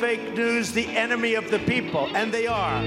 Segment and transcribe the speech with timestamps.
[0.00, 2.08] fake news the enemy of the people?
[2.16, 2.82] And they are.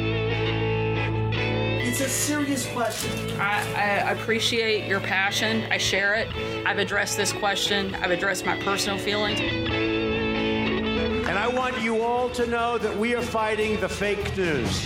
[1.86, 3.39] It's a serious question.
[3.39, 5.62] I, I appreciate your passion.
[5.71, 6.28] I share it.
[6.65, 7.94] I've addressed this question.
[7.96, 9.40] I've addressed my personal feelings.
[9.40, 14.83] And I want you all to know that we are fighting the fake news.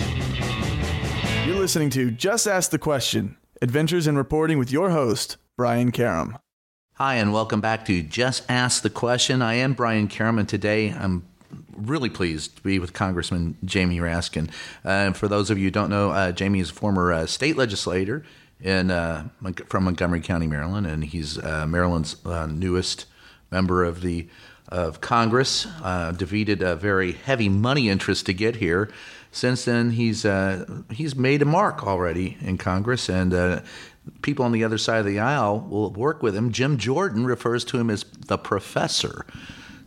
[1.46, 6.38] You're listening to Just Ask the Question Adventures in Reporting with your host, Brian Karem.
[6.96, 9.40] Hi, and welcome back to Just Ask the Question.
[9.40, 11.24] I am Brian Karem, and today I'm
[11.78, 14.50] really pleased to be with Congressman Jamie Raskin.
[14.84, 17.56] Uh, for those of you who don't know, uh, Jamie is a former uh, state
[17.56, 18.24] legislator
[18.60, 19.28] in uh,
[19.66, 23.06] from Montgomery County, Maryland, and he's uh, Maryland's uh, newest
[23.50, 24.28] member of the
[24.68, 25.66] of Congress.
[26.16, 28.90] defeated a very heavy money interest to get here.
[29.30, 30.26] Since then, he's
[30.90, 33.62] he's made a mark already in Congress, and
[34.22, 36.52] people on the other side of the aisle will work with him.
[36.52, 39.24] Jim Jordan refers to him as the professor.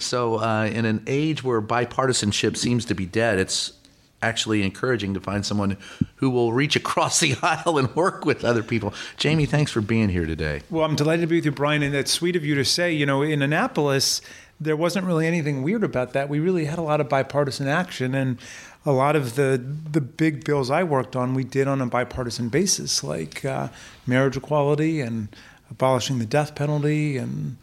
[0.01, 3.73] So, uh, in an age where bipartisanship seems to be dead, it's
[4.21, 5.77] actually encouraging to find someone
[6.15, 8.93] who will reach across the aisle and work with other people.
[9.17, 10.61] Jamie, thanks for being here today.
[10.69, 12.93] Well, I'm delighted to be with you, Brian, and it's sweet of you to say,
[12.93, 14.21] you know, in Annapolis,
[14.59, 16.29] there wasn't really anything weird about that.
[16.29, 18.37] We really had a lot of bipartisan action and
[18.85, 22.49] a lot of the the big bills I worked on, we did on a bipartisan
[22.49, 23.69] basis, like uh,
[24.07, 25.35] marriage equality and
[25.71, 27.57] abolishing the death penalty and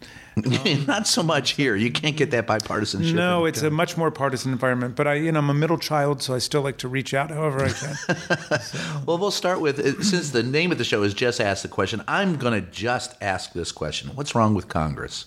[0.47, 1.77] um, Not so much here.
[1.77, 3.15] You can't get that bipartisanship.
[3.15, 4.97] No, it's a much more partisan environment.
[4.97, 7.31] But I, you know, I'm a middle child, so I still like to reach out
[7.31, 7.95] however I can.
[8.61, 8.79] so.
[9.07, 11.69] Well, we'll start with uh, since the name of the show is just ask the
[11.69, 12.03] question.
[12.09, 15.27] I'm going to just ask this question: What's wrong with Congress?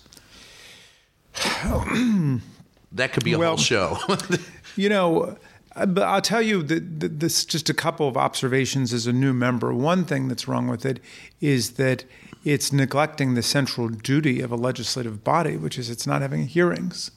[1.33, 3.97] that could be a well, whole show.
[4.75, 5.37] you know.
[5.73, 9.73] But I'll tell you that this just a couple of observations as a new member.
[9.73, 10.99] One thing that's wrong with it
[11.39, 12.03] is that
[12.43, 17.11] it's neglecting the central duty of a legislative body, which is it's not having hearings.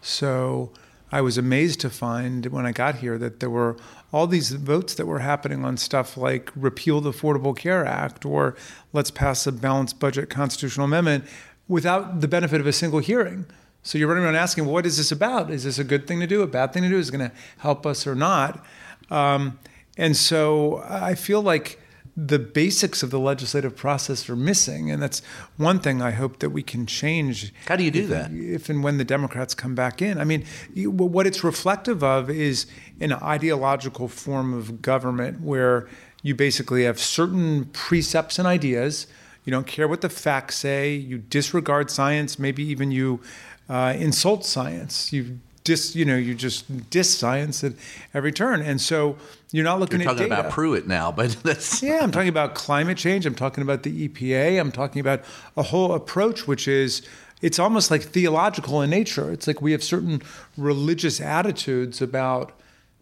[0.00, 0.72] So
[1.12, 3.76] I was amazed to find when I got here that there were
[4.12, 8.56] all these votes that were happening on stuff like repeal the Affordable Care Act or
[8.92, 11.24] let's pass a balanced budget constitutional amendment
[11.68, 13.46] without the benefit of a single hearing.
[13.82, 15.50] So you're running around asking, well, what is this about?
[15.50, 16.98] Is this a good thing to do, a bad thing to do?
[16.98, 18.64] Is it going to help us or not?
[19.10, 19.58] Um,
[19.96, 21.79] and so I feel like
[22.16, 25.22] the basics of the legislative process are missing, and that's
[25.56, 27.52] one thing I hope that we can change.
[27.66, 28.32] How do you do if, that?
[28.32, 30.44] If and when the Democrats come back in, I mean,
[30.74, 32.66] what it's reflective of is
[33.00, 35.88] an ideological form of government where
[36.22, 39.06] you basically have certain precepts and ideas.
[39.44, 40.94] You don't care what the facts say.
[40.94, 42.38] You disregard science.
[42.38, 43.20] Maybe even you
[43.68, 45.12] uh, insult science.
[45.12, 47.72] You dis, you know, you just diss science at
[48.14, 48.62] every turn.
[48.62, 49.16] And so
[49.52, 52.00] you're not looking you're talking at about Pruitt now, but that's yeah.
[52.02, 53.26] I'm talking about climate change.
[53.26, 54.60] I'm talking about the EPA.
[54.60, 55.22] I'm talking about
[55.56, 57.02] a whole approach, which is
[57.40, 59.32] it's almost like theological in nature.
[59.32, 60.22] It's like we have certain
[60.56, 62.52] religious attitudes about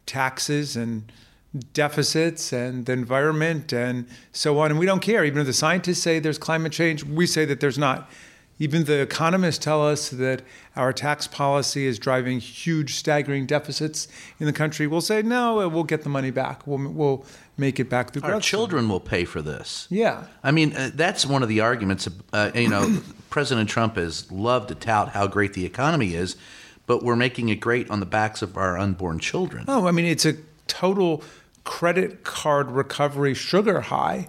[0.07, 1.11] taxes and
[1.73, 4.71] deficits and the environment and so on.
[4.71, 5.25] And we don't care.
[5.25, 8.11] Even if the scientists say there's climate change, we say that there's not.
[8.59, 10.43] Even the economists tell us that
[10.75, 14.09] our tax policy is driving huge, staggering deficits
[14.41, 14.87] in the country.
[14.87, 16.67] We'll say, no, we'll get the money back.
[16.67, 17.25] We'll, we'll
[17.57, 19.87] make it back through Our children will pay for this.
[19.91, 20.25] Yeah.
[20.43, 22.09] I mean, uh, that's one of the arguments.
[22.33, 26.37] Uh, you know, President Trump has loved to tout how great the economy is,
[26.87, 29.67] but we're making it great on the backs of our unborn children.
[29.69, 30.35] Oh, I mean, it's a
[30.67, 31.23] total
[31.63, 34.27] credit card recovery sugar high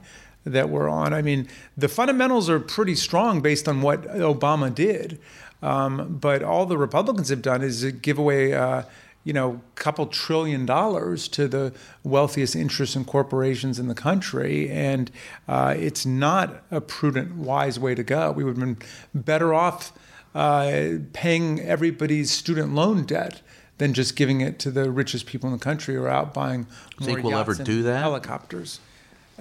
[0.49, 1.13] that we're on.
[1.13, 5.19] I mean, the fundamentals are pretty strong based on what Obama did.
[5.61, 8.83] Um, but all the Republicans have done is give away, uh,
[9.25, 11.73] you know, a couple trillion dollars to the
[12.03, 14.69] wealthiest interests and corporations in the country.
[14.69, 15.11] And
[15.47, 18.31] uh, it's not a prudent, wise way to go.
[18.31, 18.77] We would have been
[19.13, 19.91] better off
[20.33, 23.41] uh, paying everybody's student loan debt
[23.79, 26.67] than just giving it to the richest people in the country or out buying
[26.99, 27.99] more Think we'll ever do that?
[27.99, 28.79] helicopters.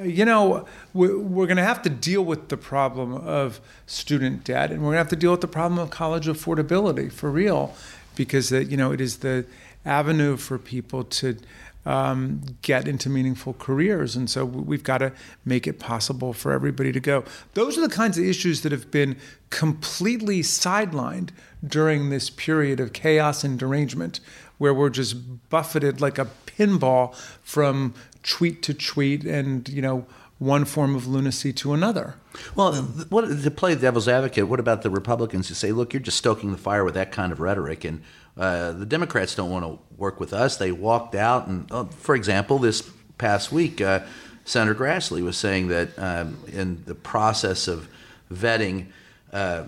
[0.02, 0.64] You know,
[0.94, 4.94] we're going to have to deal with the problem of student debt, and we're going
[4.94, 7.74] to have to deal with the problem of college affordability for real,
[8.14, 9.44] because uh, you know it is the
[9.84, 11.36] avenue for people to
[11.84, 15.12] um, get into meaningful careers, and so we've got to
[15.44, 17.24] make it possible for everybody to go.
[17.54, 19.16] Those are the kinds of issues that have been
[19.50, 21.30] completely sidelined
[21.66, 24.20] during this period of chaos and derangement,
[24.58, 26.28] where we're just buffeted like a
[26.58, 30.06] pinball from tweet to tweet and, you know,
[30.38, 32.14] one form of lunacy to another.
[32.54, 32.72] Well,
[33.10, 36.52] what, to play devil's advocate, what about the Republicans who say, look, you're just stoking
[36.52, 38.02] the fire with that kind of rhetoric, and
[38.36, 40.56] uh, the Democrats don't want to work with us.
[40.56, 42.88] They walked out, and uh, for example, this
[43.18, 44.00] past week, uh,
[44.44, 47.88] Senator Grassley was saying that um, in the process of
[48.32, 48.86] vetting
[49.32, 49.64] uh,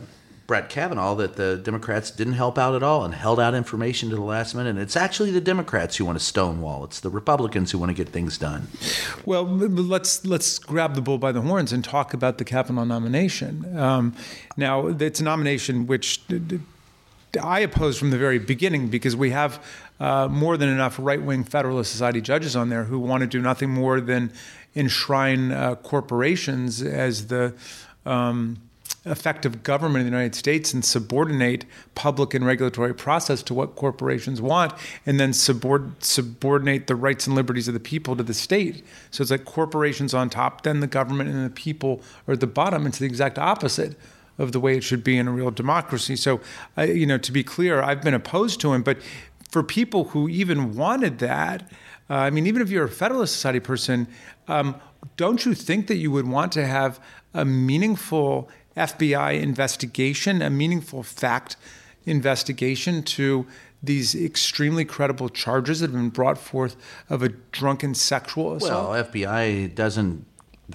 [0.51, 4.17] Brett Kavanaugh that the Democrats didn't help out at all and held out information to
[4.17, 4.71] the last minute.
[4.71, 6.83] And it's actually the Democrats who want to stonewall.
[6.83, 8.67] It's the Republicans who want to get things done.
[9.25, 13.79] Well, let's let's grab the bull by the horns and talk about the Kavanaugh nomination.
[13.79, 14.13] Um,
[14.57, 16.21] now, it's a nomination which
[17.41, 19.65] I opposed from the very beginning because we have
[20.01, 23.71] uh, more than enough right-wing Federalist Society judges on there who want to do nothing
[23.71, 24.33] more than
[24.75, 27.55] enshrine uh, corporations as the
[28.05, 28.57] um,
[29.07, 31.65] effective government in the United States and subordinate
[31.95, 34.73] public and regulatory process to what corporations want,
[35.07, 38.85] and then subord- subordinate the rights and liberties of the people to the state.
[39.11, 42.47] So it's like corporations on top, then the government and the people are at the
[42.47, 42.87] bottom.
[42.87, 43.97] It's the exact opposite
[44.39, 46.17] of the way it should be in a real democracy.
[46.17, 46.41] So,
[46.79, 48.99] you know, to be clear, I've been opposed to him, but
[49.51, 51.71] for people who even wanted that,
[52.09, 54.09] uh, I mean, even if you're a Federalist Society person,
[54.49, 54.81] um,
[55.17, 57.01] don't you think that you would want to have
[57.35, 61.57] a meaningful FBI investigation, a meaningful fact
[62.05, 63.47] investigation to
[63.83, 66.77] these extremely credible charges that have been brought forth
[67.09, 68.91] of a drunken sexual assault?
[68.91, 70.27] Well, FBI doesn't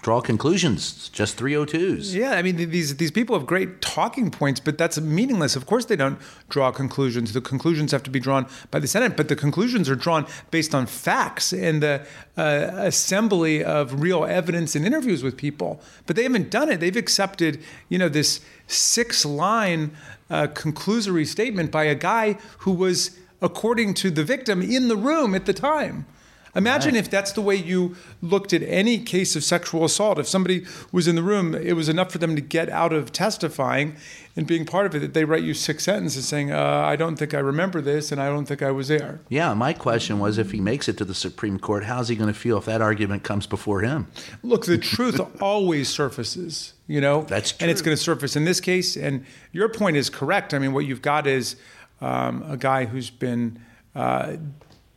[0.01, 1.09] draw conclusions.
[1.09, 2.13] just 302s.
[2.13, 5.55] Yeah, I mean these these people have great talking points, but that's meaningless.
[5.55, 6.19] Of course, they don't
[6.49, 7.33] draw conclusions.
[7.33, 10.75] The conclusions have to be drawn by the Senate, but the conclusions are drawn based
[10.75, 12.05] on facts and the
[12.37, 15.79] uh, assembly of real evidence and interviews with people.
[16.05, 16.79] But they haven't done it.
[16.79, 19.91] They've accepted, you know, this six-line
[20.29, 25.35] uh, conclusory statement by a guy who was, according to the victim, in the room
[25.35, 26.05] at the time.
[26.55, 26.99] Imagine right.
[26.99, 30.17] if that's the way you looked at any case of sexual assault.
[30.17, 33.11] If somebody was in the room, it was enough for them to get out of
[33.11, 33.95] testifying
[34.37, 37.15] and being part of it that they write you six sentences saying, uh, I don't
[37.15, 39.19] think I remember this and I don't think I was there.
[39.29, 42.33] Yeah, my question was if he makes it to the Supreme Court, how's he going
[42.33, 44.07] to feel if that argument comes before him?
[44.43, 47.23] Look, the truth always surfaces, you know?
[47.23, 47.57] That's true.
[47.61, 48.97] And it's going to surface in this case.
[48.97, 50.53] And your point is correct.
[50.53, 51.55] I mean, what you've got is
[52.01, 53.59] um, a guy who's been.
[53.93, 54.37] Uh,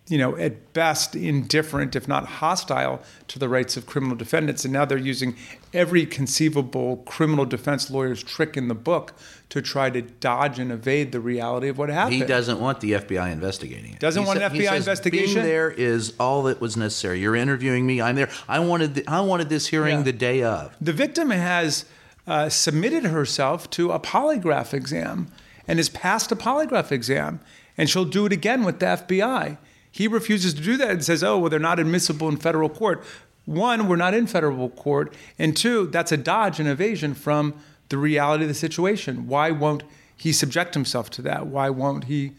[0.08, 4.64] you know, at best indifferent, if not hostile, to the rights of criminal defendants.
[4.64, 5.36] And now they're using
[5.74, 9.12] every conceivable criminal defense lawyer's trick in the book
[9.50, 12.14] to try to dodge and evade the reality of what happened.
[12.14, 13.98] He doesn't want the FBI investigating it.
[14.00, 15.34] Doesn't he want an FBI says, investigation.
[15.34, 17.20] Being there is all that was necessary.
[17.20, 18.00] You're interviewing me.
[18.00, 18.30] I'm there.
[18.48, 18.94] I wanted.
[18.94, 20.02] The, I wanted this hearing Yeah.
[20.04, 20.74] the day of.
[20.80, 21.84] The victim has
[22.26, 25.28] uh, submitted herself to a polygraph exam
[25.66, 27.40] and has passed a polygraph exam,
[27.76, 29.58] and she'll do it again with the FBI.
[29.98, 33.02] He refuses to do that and says, oh, well, they're not admissible in federal court.
[33.46, 35.12] One, we're not in federal court.
[35.40, 37.54] And two, that's a dodge and evasion from
[37.88, 39.26] the reality of the situation.
[39.26, 39.82] Why won't
[40.16, 41.48] he subject himself to that?
[41.48, 42.30] Why won't he,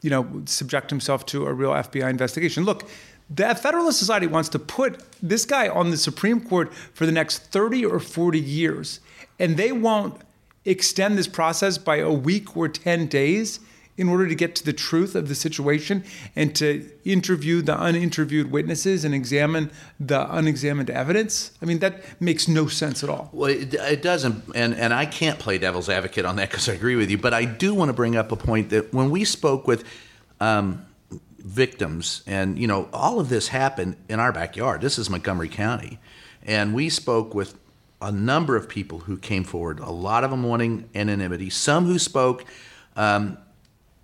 [0.00, 2.64] you know, subject himself to a real FBI investigation?
[2.64, 2.90] Look,
[3.30, 7.52] the Federalist Society wants to put this guy on the Supreme Court for the next
[7.52, 8.98] 30 or 40 years,
[9.38, 10.20] and they won't
[10.64, 13.60] extend this process by a week or 10 days
[13.96, 16.02] in order to get to the truth of the situation
[16.34, 21.52] and to interview the uninterviewed witnesses and examine the unexamined evidence.
[21.60, 23.28] I mean, that makes no sense at all.
[23.32, 26.72] Well, it, it doesn't, and and I can't play devil's advocate on that because I
[26.72, 27.18] agree with you.
[27.18, 29.84] But I do want to bring up a point that when we spoke with.
[30.40, 30.86] Um,
[31.44, 35.98] victims and you know all of this happened in our backyard this is montgomery county
[36.44, 37.58] and we spoke with
[38.00, 41.98] a number of people who came forward a lot of them wanting anonymity some who
[41.98, 42.44] spoke
[42.94, 43.36] um,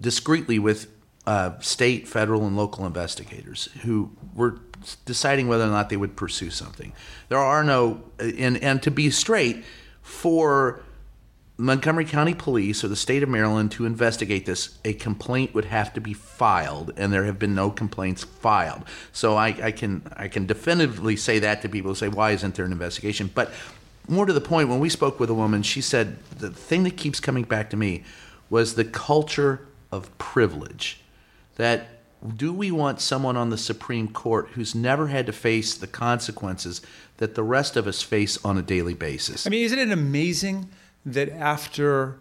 [0.01, 0.91] discreetly with
[1.27, 4.61] uh, state, federal, and local investigators who were
[5.05, 6.93] deciding whether or not they would pursue something.
[7.29, 9.65] There are no, and, and to be straight,
[10.01, 10.81] for
[11.59, 15.93] Montgomery County Police or the state of Maryland to investigate this, a complaint would have
[15.95, 18.85] to be filed, and there have been no complaints filed.
[19.13, 22.55] So I, I can I can definitively say that to people who say, why isn't
[22.55, 23.31] there an investigation?
[23.35, 23.53] But
[24.07, 26.97] more to the point, when we spoke with a woman, she said the thing that
[26.97, 28.05] keeps coming back to me
[28.49, 31.01] was the culture of privilege.
[31.57, 31.89] That
[32.37, 36.83] do we want someone on the Supreme Court who's never had to face the consequences
[37.19, 39.47] that the rest of us face on a daily basis?
[39.47, 40.69] I mean, isn't it amazing
[41.07, 42.17] that after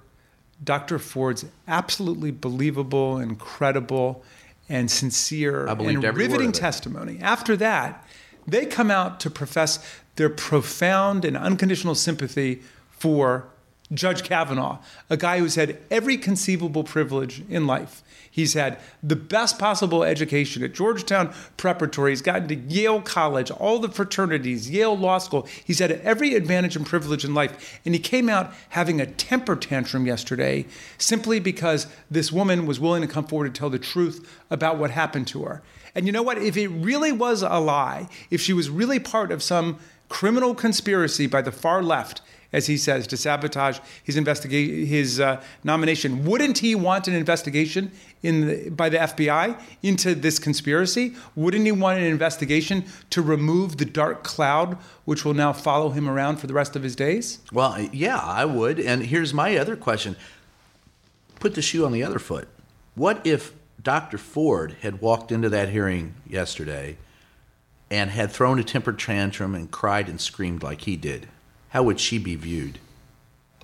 [0.64, 1.00] Dr.
[1.00, 4.24] Ford's absolutely believable and credible
[4.70, 8.06] and sincere and riveting testimony, after that,
[8.46, 9.80] they come out to profess
[10.16, 13.48] their profound and unconditional sympathy for
[13.94, 14.80] Judge Kavanaugh,
[15.10, 18.04] a guy who's had every conceivable privilege in life.
[18.30, 22.12] He's had the best possible education at Georgetown Preparatory.
[22.12, 25.48] He's gotten to Yale College, all the fraternities, Yale Law School.
[25.64, 27.80] He's had every advantage and privilege in life.
[27.86, 30.66] And he came out having a temper tantrum yesterday
[30.98, 34.92] simply because this woman was willing to come forward and tell the truth about what
[34.92, 35.64] happened to her.
[35.96, 36.38] And you know what?
[36.38, 39.80] If it really was a lie, if she was really part of some
[40.10, 42.22] criminal conspiracy by the far left,
[42.54, 46.26] as he says, to sabotage his investigation, his uh, nomination.
[46.26, 47.92] Wouldn't he want an investigation
[48.24, 51.16] in the, by the FBI into this conspiracy?
[51.36, 56.10] Wouldn't he want an investigation to remove the dark cloud which will now follow him
[56.10, 57.40] around for the rest of his days?
[57.52, 58.80] Well, yeah, I would.
[58.80, 60.16] And here's my other question:
[61.40, 62.48] Put the shoe on the other foot.
[62.96, 64.18] What if Dr.
[64.18, 66.98] Ford had walked into that hearing yesterday
[67.92, 71.28] and had thrown a temper tantrum and cried and screamed like he did?
[71.70, 72.80] How would she be viewed?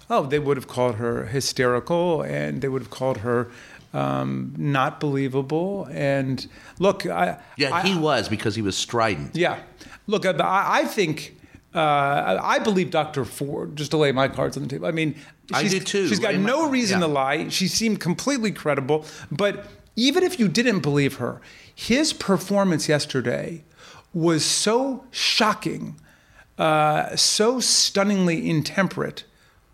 [0.09, 3.49] Oh, they would have called her hysterical and they would have called her
[3.93, 5.87] um, not believable.
[5.91, 6.45] And
[6.79, 9.35] look, I, Yeah, I- he was because he was strident.
[9.35, 9.59] Yeah.
[10.07, 11.37] Look, I, I think.
[11.75, 13.25] Uh, I believe Dr.
[13.25, 14.85] Ford, just to lay my cards on the table.
[14.85, 15.15] I mean,
[15.51, 16.07] I she's, do too.
[16.07, 17.07] She's got no reason yeah.
[17.07, 17.49] to lie.
[17.49, 19.05] She seemed completely credible.
[19.31, 21.41] But even if you didn't believe her,
[21.73, 23.63] his performance yesterday
[24.13, 25.99] was so shocking,
[26.57, 29.23] uh, so stunningly intemperate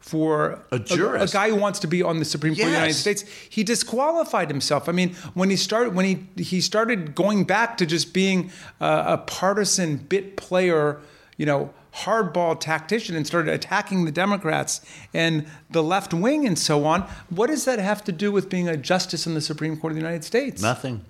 [0.09, 1.33] for A jurist.
[1.33, 3.23] a, guy who wants to be on the Supreme Court of the United States.
[3.49, 4.89] He disqualified himself.
[4.89, 9.03] I mean, when he started, when he he started going back to just being uh,
[9.05, 10.99] a partisan bit player,
[11.37, 14.81] you know, hardball tactician, and started attacking the Democrats
[15.13, 17.01] and the left wing and so on.
[17.29, 19.95] What does that have to do with being a justice in the Supreme Court of
[19.95, 20.61] the United States?
[20.61, 21.05] Nothing.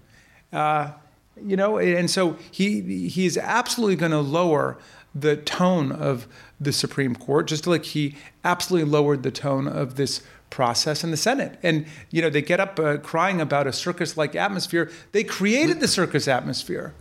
[1.46, 4.78] you know and so he he is absolutely going to lower
[5.16, 6.28] the tone of
[6.60, 11.18] the Supreme Court just like he absolutely lowered the tone of this process in the
[11.18, 15.24] Senate and you know they get up uh, crying about a circus like atmosphere they
[15.24, 16.94] created the circus atmosphere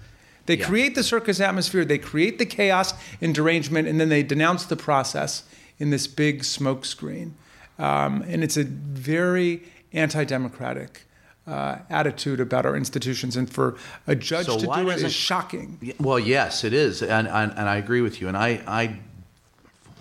[0.46, 0.66] they Yeah.
[0.66, 4.76] create the circus atmosphere they create the chaos and derangement and then they denounce the
[4.76, 5.44] process
[5.78, 7.32] in this big smokescreen.
[7.78, 9.62] um, and it's a very
[9.92, 11.02] anti-democratic
[11.48, 13.76] uh, attitude about our institutions, and for
[14.06, 15.94] a judge So to do it shocking.
[15.98, 18.98] Well, yes, it is, and, and and I agree with you, and I I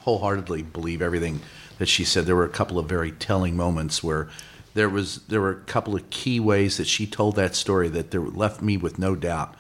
[0.01, 1.41] wholeheartedly believe everything
[1.77, 2.25] that she said.
[2.25, 4.27] There were a couple of very telling moments where
[4.73, 8.11] there was there were a couple of key ways that she told that story that
[8.11, 9.55] there left me with no doubt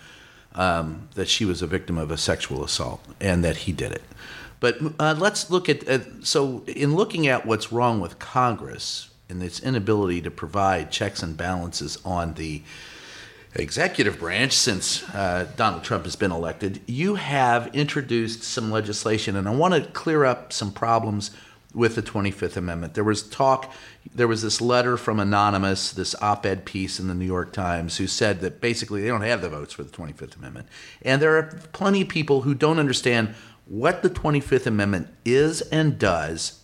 [0.55, 4.03] um, that she was a victim of a sexual assault and that he did it.
[4.59, 9.43] But uh, let's look at uh, so in looking at what's wrong with Congress and
[9.43, 12.61] its inability to provide checks and balances on the
[13.55, 19.47] executive branch since uh, Donald Trump has been elected, you have introduced some legislation, and
[19.47, 21.31] I want to clear up some problems
[21.73, 22.93] with the 25th Amendment.
[22.93, 23.71] There was talk,
[24.13, 27.97] there was this letter from Anonymous, this op ed piece in the New York Times,
[27.97, 30.67] who said that basically they don't have the votes for the 25th Amendment.
[31.01, 35.99] And there are plenty of people who don't understand what the 25th Amendment is and
[35.99, 36.63] does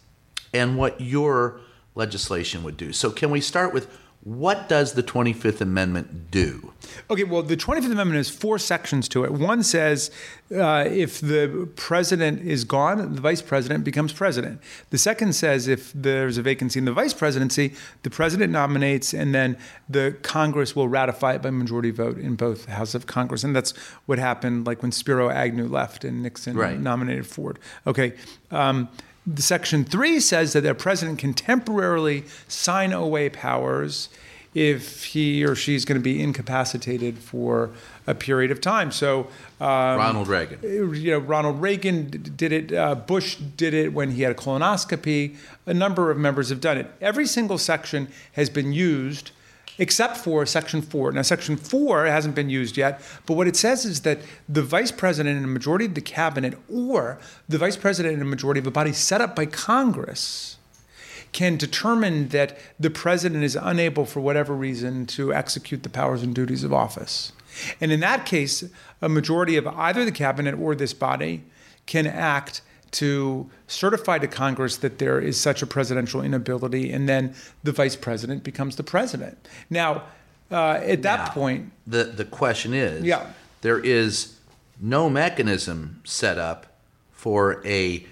[0.53, 1.59] and what your
[1.95, 2.93] legislation would do.
[2.93, 3.87] So, can we start with
[4.23, 6.71] what does the 25th Amendment do?
[7.09, 9.33] Okay, well, the 25th Amendment has four sections to it.
[9.33, 10.11] One says
[10.55, 14.61] uh, if the president is gone, the vice president becomes president.
[14.91, 17.73] The second says if there's a vacancy in the vice presidency,
[18.03, 19.57] the president nominates and then
[19.89, 23.43] the Congress will ratify it by majority vote in both houses of Congress.
[23.43, 23.71] And that's
[24.05, 26.79] what happened like when Spiro Agnew left and Nixon Right.
[26.79, 27.59] nominated Ford.
[27.85, 28.13] Okay.
[28.51, 34.09] Um, the section three says that the president can temporarily sign away powers
[34.53, 37.71] if he or she's going to be incapacitated for
[38.05, 38.91] a period of time.
[38.91, 39.21] So,
[39.59, 40.59] um, Ronald Reagan.
[40.61, 42.73] you know, Ronald Reagan did it.
[42.73, 45.35] Uh, Bush did it when he had a colonoscopy.
[45.65, 46.91] A number of members have done it.
[47.01, 49.31] Every single section has been used,
[49.77, 51.11] except for Section Four.
[51.11, 54.91] Now, Section Four hasn't been used yet, but what it says is that the vice
[54.91, 58.67] president and a majority of the cabinet, or the vice president and a majority of
[58.67, 60.57] a body set up by Congress,
[61.31, 66.35] can determine that the president is unable, for whatever reason, to execute the powers and
[66.35, 67.33] duties of office.
[67.81, 68.63] And in that case,
[69.01, 71.43] a majority of either the cabinet or this body
[71.85, 72.61] can act
[72.93, 77.33] to certify to Congress that there is such a presidential inability, and then
[77.63, 79.37] the vice president becomes the president.
[79.69, 80.03] Now,
[80.51, 83.27] uh, at that Now, point, the the question is, Yeah.
[83.61, 84.35] there is
[84.79, 86.77] no mechanism set up
[87.11, 88.05] for a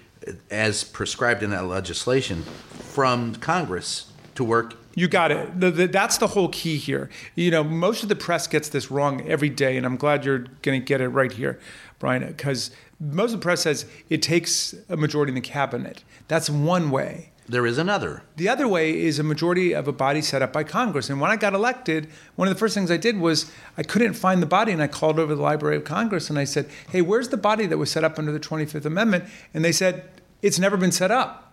[0.50, 4.74] as prescribed in that legislation from Congress to work.
[4.94, 5.58] You got it.
[5.58, 7.08] The, the, that's the whole key here.
[7.34, 10.44] You know, most of the press gets this wrong every day, and I'm glad you're
[10.62, 11.58] going to get it right here,
[11.98, 12.70] Brian, because
[13.02, 16.04] most of the press says it takes a majority in the cabinet.
[16.28, 17.30] That's one way.
[17.48, 18.22] There is another.
[18.36, 21.10] The other way is a majority of a body set up by Congress.
[21.10, 24.14] And when I got elected, one of the first things I did was I couldn't
[24.14, 27.02] find the body, and I called over the Library of Congress and I said, "Hey,
[27.02, 30.04] where's the body that was set up under the 25th Amendment?" And they said,
[30.40, 31.51] "It's never been set up."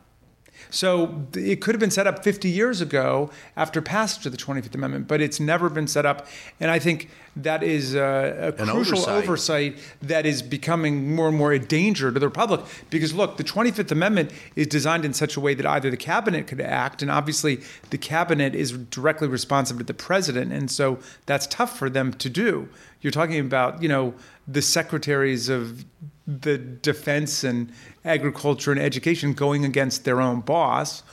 [0.69, 4.75] So it could have been set up 50 years ago after passage of the 25th
[4.75, 6.27] Amendment, but it's never been set up.
[6.59, 9.23] And I think that is uh, a, a crucial oversight.
[9.23, 12.61] oversight that is becoming more and more a danger to the Republic.
[12.89, 16.47] Because look, the 25th Amendment is designed in such a way that either the cabinet
[16.47, 21.47] could act, and obviously the cabinet is directly responsive to the president, and so that's
[21.47, 22.69] tough for them to do.
[23.01, 24.13] You're talking about, you know,
[24.47, 25.85] the secretaries of
[26.29, 27.71] the defense and
[28.05, 31.03] agriculture and education going against their own boss,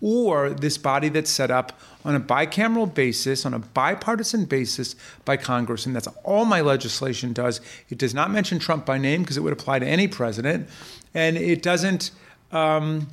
[0.00, 5.36] or this body that's set up on a bicameral basis, on a bipartisan basis by
[5.36, 5.86] Congress.
[5.86, 7.60] And that's all my legislation does.
[7.88, 10.68] It does not mention Trump by name because it would apply to any president.
[11.14, 12.10] And it doesn't,
[12.50, 13.08] um,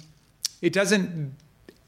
[0.61, 1.35] it doesn't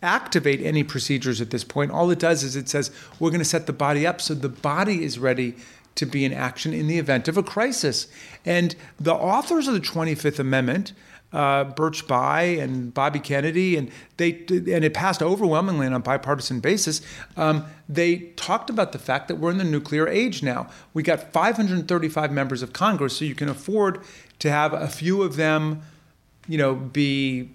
[0.04, 1.92] activate any procedures at this point.
[1.92, 4.50] All it does is it says we're going to set the body up so the
[4.50, 5.56] body is ready
[5.96, 8.08] to be in action in the event of a crisis.
[8.46, 10.94] And the authors of the 25th Amendment,
[11.34, 16.60] uh, Birch Bayh and Bobby Kennedy, and they and it passed overwhelmingly on a bipartisan
[16.60, 17.02] basis.
[17.38, 20.70] Um, they talked about the fact that we're in the nuclear age now.
[20.94, 24.02] We got 535 members of Congress, so you can afford
[24.40, 25.82] to have a few of them,
[26.48, 27.52] you know, be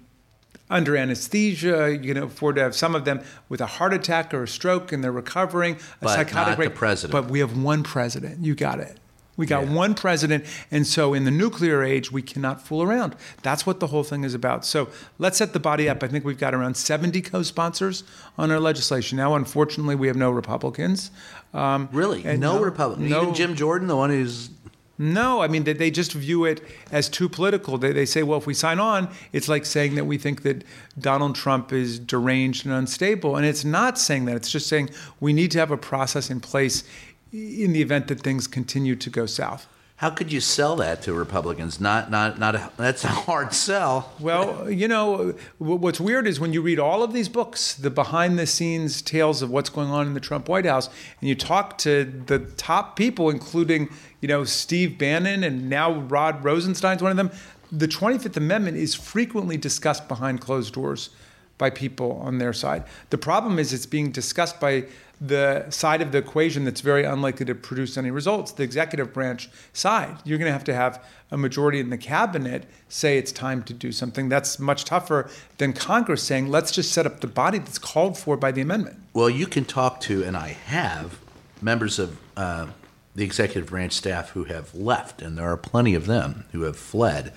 [0.69, 1.97] under anesthesia.
[2.01, 4.91] You can afford to have some of them with a heart attack or a stroke
[4.91, 5.75] and they're recovering.
[5.75, 7.11] A But psychotic not the president.
[7.11, 8.43] But we have one president.
[8.43, 8.97] You got it.
[9.37, 9.73] We got Yeah.
[9.73, 10.45] one president.
[10.71, 13.15] And so in the nuclear age, we cannot fool around.
[13.43, 14.65] That's what the whole thing is about.
[14.65, 14.87] So
[15.19, 16.01] let's set the body up.
[16.03, 18.03] I think we've got around 70 co sponsors
[18.37, 19.15] on our legislation.
[19.17, 21.11] Now, unfortunately, we have no Republicans.
[21.53, 22.25] Um, Really?
[22.25, 23.09] and No, Republicans.
[23.11, 24.49] no- Even Jim Jordan, the one who's
[24.97, 26.61] no, I mean they, they just view it
[26.91, 27.77] as too political.
[27.77, 30.63] They, they say, well, if we sign on, it's like saying that we think that
[30.99, 34.35] Donald Trump is deranged and unstable, and it's not saying that.
[34.35, 34.89] It's just saying
[35.19, 36.83] we need to have a process in place
[37.31, 39.67] in the event that things continue to go south.
[39.97, 41.81] How could you sell that to Republicans?
[41.81, 42.53] Not, not, not.
[42.53, 44.13] A, that's a hard sell.
[44.19, 48.37] Well, you know, what's weird is when you read all of these books, the behind
[48.37, 50.87] the scenes tales of what's going on in the Trump White House,
[51.19, 53.89] and you talk to the top people, including,
[54.21, 57.31] you know, Steve Bannon and now Rod Rosenstein's one of them,
[57.71, 61.09] the 25th Amendment is frequently discussed behind closed doors
[61.57, 62.83] by people on their side.
[63.09, 64.85] The problem is it's being discussed by
[65.19, 69.49] the side of the equation that's very unlikely to produce any results, the executive branch
[69.73, 70.17] side.
[70.23, 73.73] You're going to have to have a majority in the cabinet say it's time to
[73.73, 74.29] do something.
[74.29, 78.37] That's much tougher than Congress saying, let's just set up the body that's called for
[78.37, 78.99] by the amendment.
[79.13, 81.19] Well, you can talk to, and I have,
[81.61, 82.67] members of uh,
[83.15, 86.77] the executive branch staff who have left, and there are plenty of them who have
[86.77, 87.33] fled,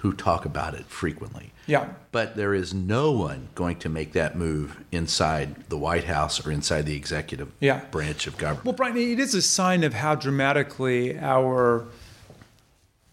[0.00, 1.52] who talk about it frequently.
[1.66, 1.88] Yeah.
[2.12, 6.50] But there is no one going to make that move inside the White House or
[6.52, 7.80] inside the executive Yeah.
[7.90, 8.64] branch of government.
[8.64, 11.84] Well, Brian, it is a sign of how dramatically our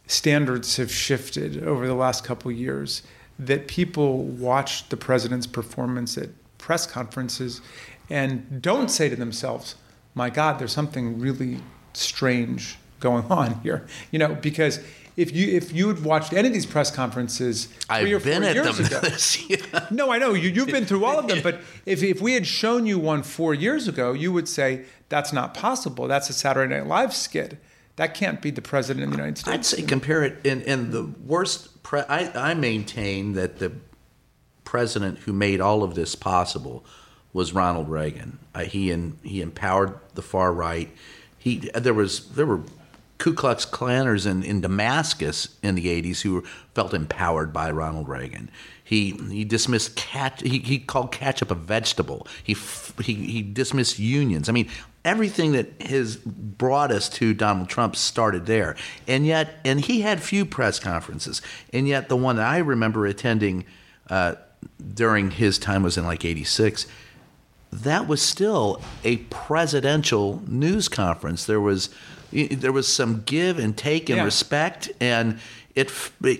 [0.07, 3.01] standards have shifted over the last couple of years
[3.39, 7.61] that people watch the president's performance at press conferences
[8.09, 9.75] and don't say to themselves,
[10.13, 11.59] my God, there's something really
[11.93, 13.85] strange going on here.
[14.11, 14.79] You know, because
[15.17, 18.41] if you if you had watched any of these press conferences 3 I've or been
[18.41, 19.07] four at years them ago,
[19.47, 19.87] year.
[19.91, 22.45] no, I know you, you've been through all of them, but if, if we had
[22.45, 26.07] shown you one four years ago, you would say that's not possible.
[26.07, 27.57] That's a Saturday Night Live skit.
[27.95, 29.53] That can't be the president of the United States.
[29.53, 31.81] I'd say compare it in, in the worst.
[31.81, 33.71] Pre- I, I maintain that the
[34.65, 36.83] president who made all of this possible
[37.31, 38.39] was Ronald Reagan.
[38.53, 40.89] Uh, he and he empowered the far right.
[41.37, 42.61] He there was there were
[43.17, 48.49] Ku Klux Klanners in, in Damascus in the '80s who felt empowered by Ronald Reagan.
[48.83, 50.41] He he dismissed cat.
[50.41, 52.27] He, he called ketchup a vegetable.
[52.43, 52.55] He
[53.01, 54.49] he he dismissed unions.
[54.49, 54.69] I mean,
[55.03, 58.75] everything that has brought us to Donald Trump started there.
[59.07, 61.41] And yet, and he had few press conferences.
[61.73, 63.65] And yet, the one that I remember attending
[64.09, 64.35] uh,
[64.93, 66.85] during his time was in like '86
[67.83, 71.45] that was still a presidential news conference.
[71.45, 71.89] There was
[72.43, 74.23] there was some give and take and Yeah.
[74.25, 75.39] respect, and
[75.75, 75.91] it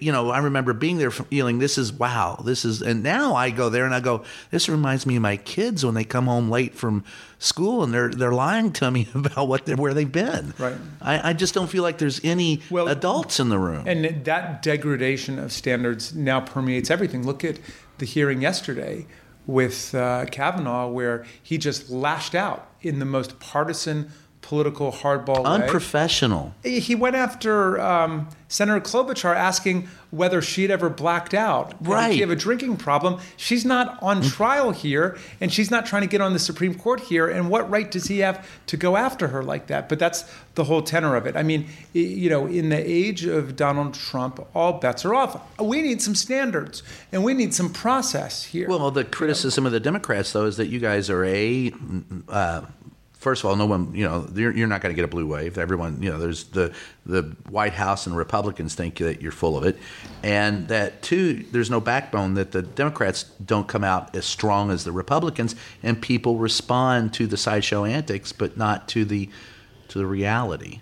[0.02, 3.50] you know I remember being there feeling this is wow this is and now I
[3.50, 6.50] go there and I go this reminds me of my kids when they come home
[6.50, 7.04] late from
[7.38, 10.54] school and they're they're lying to me about what they where they've been.
[10.58, 10.78] Right.
[11.02, 13.84] I, I just don't feel like there's any Well, adults in the room.
[13.86, 17.26] And that degradation of standards now permeates everything.
[17.26, 17.60] Look at
[17.98, 19.06] the hearing yesterday
[19.46, 24.12] with uh, Kavanaugh, where he just lashed out in the most partisan
[24.46, 25.64] political hardball way.
[25.64, 26.54] Unprofessional.
[26.64, 31.74] He went after um, Senator Klobuchar asking whether she'd ever blacked out.
[31.82, 32.14] Right.
[32.14, 33.20] She have a drinking problem?
[33.38, 37.00] She's not on trial here, and she's not trying to get on the Supreme Court
[37.00, 37.28] here.
[37.28, 39.90] And what right does he have to go after her like that?
[39.90, 41.36] But that's the whole tenor of it.
[41.36, 45.42] I mean, you know, in the age of Donald Trump, all bets are off.
[45.60, 48.70] We need some standards, and we need some process here.
[48.70, 51.74] Well, the criticism of the Democrats, though, is that you guys are a.
[52.30, 52.62] Uh,
[53.26, 55.26] first of all, no one, you know, you're, you're not going to get a blue
[55.26, 55.58] wave.
[55.58, 56.72] Everyone, you know, there's the
[57.08, 59.80] the White House and Republicans think that you're full of it,
[60.22, 62.36] and that two, there's no backbone.
[62.36, 67.26] That the Democrats don't come out as strong as the Republicans, and people respond to
[67.26, 69.28] the sideshow antics, but not to the
[69.88, 70.82] to the reality.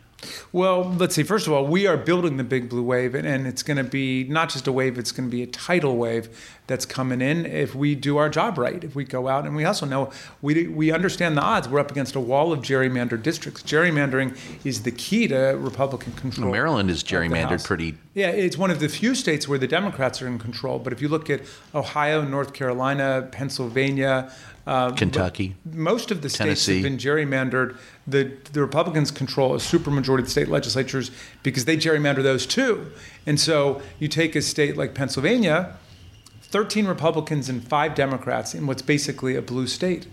[0.52, 1.24] Well, let's see.
[1.24, 3.84] First of all, we are building the big blue wave, and, and it's going to
[3.84, 6.30] be not just a wave; it's going to be a tidal wave
[6.68, 8.84] that's coming in if we do our job right.
[8.84, 11.68] If we go out and we also know we we understand the odds.
[11.68, 13.64] We're up against a wall of gerrymandered districts.
[13.64, 16.52] Gerrymandering is the key to Republican control.
[16.52, 17.96] Maryland is gerrymandered pretty.
[18.14, 20.80] Yeah, it's one of the few states where the Democrats are in control.
[20.80, 21.42] But if you look at
[21.74, 24.32] Ohio, North Carolina, Pennsylvania,
[24.66, 25.56] uh, Kentucky.
[25.66, 27.78] most of the states have been gerrymandered.
[28.08, 32.92] The the Republicans control a supermajority of the state legislatures because they gerrymander those too.
[33.26, 35.76] And so you take a state like Pennsylvania,
[36.42, 40.08] 13 Republicans and 5 Democrats in what's basically a blue state.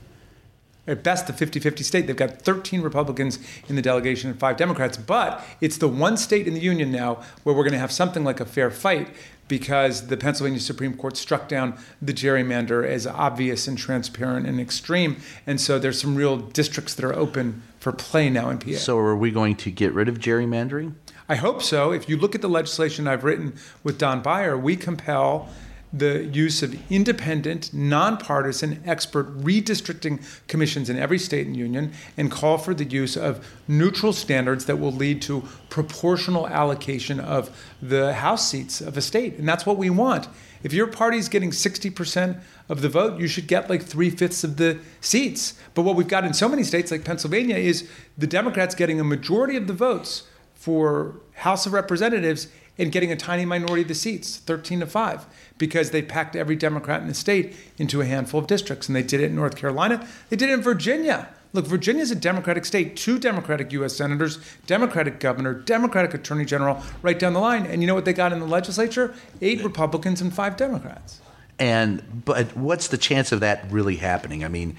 [0.87, 2.07] At best, a 50 50 state.
[2.09, 4.97] They've got 13 Republicans in the delegation and 5 Democrats.
[4.97, 8.25] But it's the one state in the union now where we're going to have something
[8.25, 9.11] like a fair fight
[9.51, 15.17] because the Pennsylvania Supreme Court struck down the gerrymander as obvious and transparent and extreme.
[15.47, 18.77] And so there's some real districts that are open for play now in PA.
[18.77, 20.95] So, are we going to get rid of gerrymandering?
[21.29, 21.93] I hope so.
[21.93, 25.49] If you look at the legislation I've written with Don Beyer, we compel
[25.93, 32.59] the use of independent, nonpartisan, expert redistricting commissions in every state and union and call
[32.59, 37.51] for the use of neutral standards that will lead to proportional allocation of
[37.83, 39.37] the House seats of a state.
[39.37, 40.29] And that's what we want.
[40.63, 44.45] If your party is getting 60% of the vote, you should get like three fifths
[44.45, 45.55] of the seats.
[45.75, 49.05] But what we've got in so many states like Pennsylvania is the Democrats getting a
[49.05, 50.25] majority of the votes
[50.55, 52.49] for House of Representatives
[52.81, 55.27] and getting a tiny minority of the seats, 13 to 5,
[55.59, 58.89] because they packed every Democrat in the state into a handful of districts.
[58.89, 61.29] And they did it in North Carolina, they did it in Virginia.
[61.53, 63.97] Look, Virginia's a Democratic state, two Democratic U.S.
[63.97, 67.67] senators, Democratic governor, Democratic attorney general, right down the line.
[67.67, 69.15] And you know what they got in the legislature?
[69.43, 71.21] Eight Republicans and five Democrats.
[71.59, 74.45] And but what's the chance of that really happening?
[74.45, 74.77] I mean,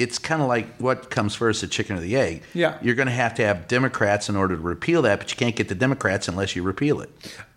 [0.00, 2.42] it's kind of like what comes first, the chicken or the egg.
[2.54, 2.78] Yeah.
[2.80, 5.54] You're going to have to have Democrats in order to repeal that, but you can't
[5.54, 7.10] get the Democrats unless you repeal it.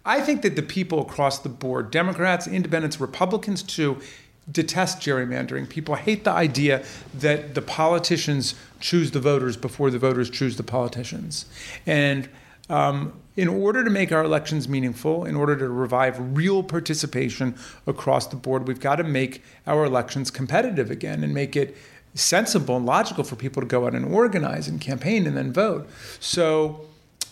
[0.05, 4.01] I think that the people across the board, Democrats, independents, Republicans too,
[4.51, 5.69] detest gerrymandering.
[5.69, 10.63] People hate the idea that the politicians choose the voters before the voters choose the
[10.63, 11.45] politicians.
[11.85, 12.27] And
[12.69, 17.55] um, in order to make our elections meaningful, in order to revive real participation
[17.87, 21.77] across the board, we've got to make our elections competitive again and make it
[22.15, 25.89] sensible and logical for people to go out and organize and campaign and then vote.
[26.19, 26.85] So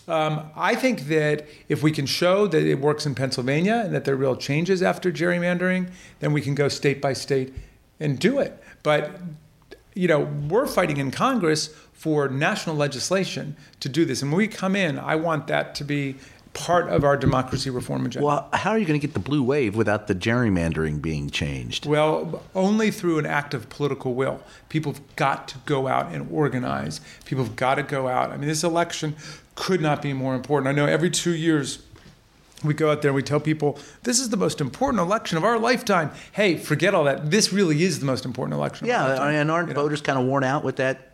[0.08, 4.04] um, I think that if we can show that it works in Pennsylvania and that
[4.04, 5.90] there are real changes after gerrymandering,
[6.20, 7.54] then we can go state by state
[8.00, 8.60] and do it.
[8.82, 9.20] But
[9.94, 14.22] you know, we're fighting in Congress for national legislation to do this.
[14.22, 16.16] And when we come in, I want that to be
[16.54, 18.26] part of our democracy reform agenda.
[18.26, 21.86] Well, how are you going to get the blue wave without the gerrymandering being changed?
[21.86, 24.42] Well, only through an act of political will.
[24.68, 27.00] People have got to go out and organize.
[27.24, 28.30] People have got to go out.
[28.30, 29.16] I mean, this election
[29.54, 30.68] could not be more important.
[30.68, 31.82] I know every two years
[32.62, 35.44] we go out there and we tell people this is the most important election of
[35.44, 36.10] our lifetime.
[36.32, 37.30] Hey, forget all that.
[37.30, 38.86] This really is the most important election.
[38.88, 39.82] of our Yeah, and aren't You know?
[39.82, 41.08] voters kind of worn out with that?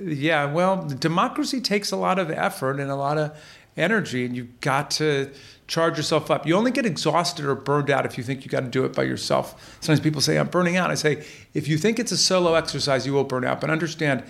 [0.00, 3.36] Yeah, well, democracy takes a lot of effort and a lot of
[3.76, 5.30] energy, and you've got to
[5.66, 6.46] charge yourself up.
[6.46, 8.92] You only get exhausted or burned out if you think you got to do it
[8.92, 9.78] by yourself.
[9.80, 10.90] Sometimes people say, I'm burning out.
[10.90, 13.60] I say, if you think it's a solo exercise, you will burn out.
[13.60, 14.24] But understand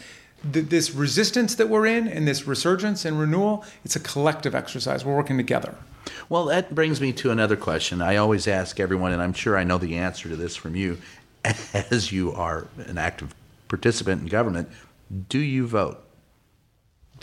[0.45, 5.05] this resistance that we're in and this resurgence and renewal, it's a collective exercise.
[5.05, 5.75] We're working together.
[6.29, 8.03] Well, that brings me to another question.
[8.03, 10.99] I always ask everyone, and I'm sure I know the answer to this from you,
[11.45, 13.35] as you are an active
[13.69, 14.69] participant in government.
[15.29, 16.03] Do you vote?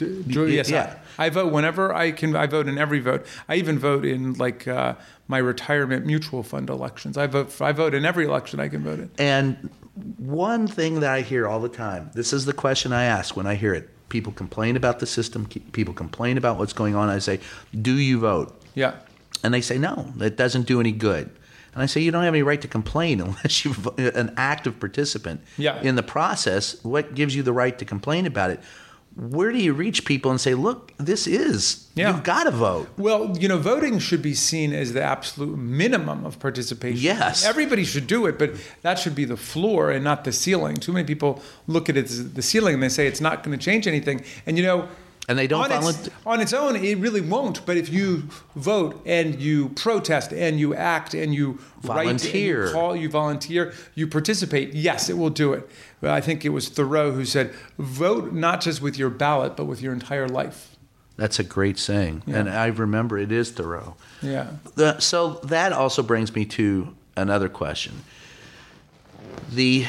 [0.01, 0.97] Yes, yeah.
[1.17, 2.35] I, vote whenever I can.
[2.35, 3.25] I vote in every vote.
[3.47, 4.95] I even vote in like uh,
[5.27, 7.17] my retirement mutual fund elections.
[7.17, 7.59] I vote.
[7.61, 9.11] I vote in every election I can vote in.
[9.17, 9.69] And
[10.17, 13.47] one thing that I hear all the time this is the question I ask when
[13.47, 13.89] I hear it.
[14.09, 17.09] People complain about the system, people complain about what's going on.
[17.09, 17.39] I say,
[17.79, 18.59] Do you vote?
[18.73, 18.95] Yeah.
[19.43, 21.29] And they say, No, it doesn't do any good.
[21.73, 25.41] And I say, You don't have any right to complain unless you're an active participant
[25.57, 25.79] Yeah.
[25.81, 26.83] in the process.
[26.83, 28.59] What gives you the right to complain about it?
[29.19, 32.07] Where do you reach people and say, look, this is, Yeah.
[32.15, 32.87] you've got to vote?
[32.97, 37.01] Well, you know, voting should be seen as the absolute minimum of participation.
[37.01, 37.43] Yes.
[37.45, 40.77] Everybody should do it, but that should be the floor and not the ceiling.
[40.77, 43.57] Too many people look at it as the ceiling and they say it's not going
[43.57, 44.23] to change anything.
[44.45, 44.87] And, you know,
[45.29, 47.63] And they don't on its, on its own, it really won't.
[47.67, 52.65] But if you vote and you protest and you act and you write Volunteer.
[52.65, 55.69] you call, you volunteer, you participate, yes, it will do it.
[56.01, 59.65] Well, I think it was Thoreau who said, vote not just with your ballot, but
[59.65, 60.75] with your entire life.
[61.15, 62.23] That's a great saying.
[62.25, 63.97] And I remember it is Thoreau.
[64.23, 64.53] Yeah.
[64.75, 68.01] The, so that also brings me to another question.
[69.51, 69.85] The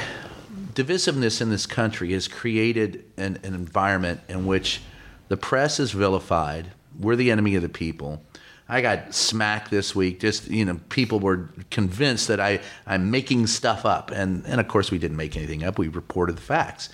[0.75, 4.83] divisiveness in this country has created an, an environment in which
[5.31, 6.73] the press is vilified.
[6.99, 8.21] We're the enemy of the people.
[8.69, 10.19] I got smacked this week.
[10.19, 14.67] Just you know, people were convinced that I I'm making stuff up, and and of
[14.67, 15.79] course we didn't make anything up.
[15.79, 16.89] We reported the facts,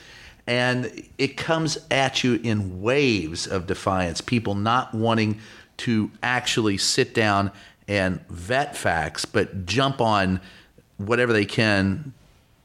[0.47, 4.21] and it comes at you in waves of defiance.
[4.21, 5.41] People not wanting
[5.79, 7.51] to actually sit down
[7.89, 10.43] and vet facts, but jump on
[10.99, 12.13] whatever they can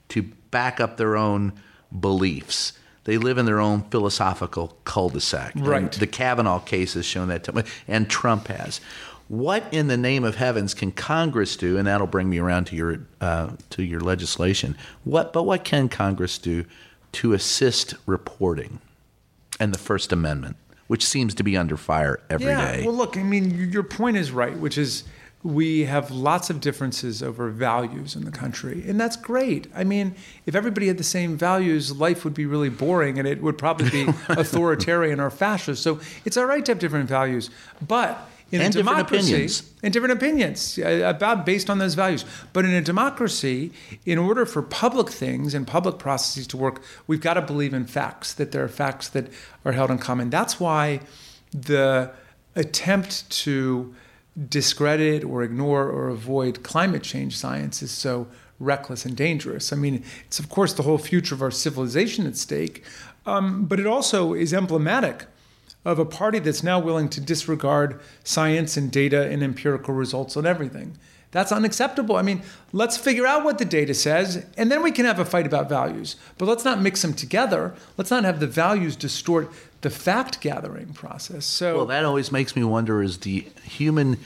[0.10, 1.54] to back up their own
[1.98, 2.74] beliefs.
[3.06, 5.56] They live in their own philosophical cul-de-sac.
[5.56, 5.92] And Right.
[5.92, 8.80] the Kavanaugh case has shown that, to, and Trump has.
[9.28, 11.78] What in the name of heavens can Congress do?
[11.78, 14.76] And that'll bring me around to your uh, to your legislation.
[15.06, 16.66] What, but what can Congress do
[17.14, 18.80] to assist reporting
[19.60, 22.80] and the First Amendment, which seems to be under fire every day?
[22.80, 22.86] yeah.
[22.86, 25.06] Well, look, I mean, your point is right, which is
[25.43, 29.67] we have lots of differences over values in the country, and that's great.
[29.75, 30.13] I mean,
[30.45, 33.89] if everybody had the same values, life would be really boring, and it would probably
[33.89, 35.82] be authoritarian or fascist.
[35.82, 37.49] So it's all right to have different values,
[37.88, 39.71] but in And a different democracy, opinions.
[39.82, 42.25] and different opinions about based on those values.
[42.54, 43.71] But in a democracy,
[44.06, 47.86] in order for public things and public processes to work, we've got to believe in
[47.86, 49.27] facts that there are facts that
[49.63, 50.30] are held in common.
[50.30, 50.99] That's why
[51.51, 52.12] the
[52.56, 53.95] attempt to
[54.48, 58.28] discredit or ignore or avoid climate change science is so
[58.60, 59.74] reckless and dangerous.
[59.74, 62.84] I mean, it's of course the whole future of our civilization at stake,
[63.26, 65.26] um, but it also is emblematic
[65.84, 70.46] of a party that's now willing to disregard science and data and empirical results on
[70.46, 70.98] everything.
[71.32, 72.17] That's unacceptable.
[72.17, 72.41] I mean,
[72.74, 75.70] let's figure out what the data says, and then we can have a fight about
[75.70, 76.17] values.
[76.38, 77.74] But let's not mix them together.
[77.98, 79.50] Let's not have the values distort
[79.82, 81.46] the fact gathering process.
[81.46, 84.17] So, Well, that always makes me wonder is the human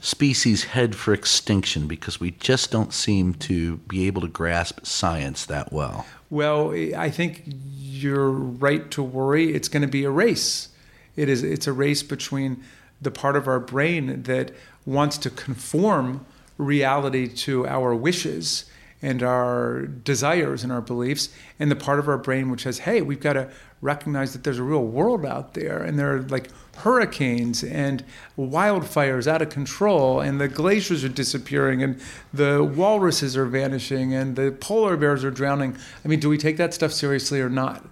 [0.00, 5.44] species head for extinction because we just don't seem to be able to grasp science
[5.46, 6.06] that well.
[6.30, 9.54] Well, I think you're right to worry.
[9.54, 10.68] It's going to be a race.
[11.16, 11.42] It is.
[11.42, 12.62] It's a race between
[13.00, 14.52] the part of our brain that
[14.84, 16.24] wants to conform
[16.58, 18.64] reality to our wishes
[19.02, 23.02] and our desires and our beliefs, and the part of our brain which says, "Hey,
[23.02, 26.50] we've got to recognize that there's a real world out there, and there are like
[26.78, 28.04] hurricanes and
[28.38, 32.00] wildfires out of control, and the glaciers are disappearing, and
[32.32, 36.56] the walruses are vanishing, and the polar bears are drowning." I mean, do we take
[36.56, 37.84] that stuff seriously or not?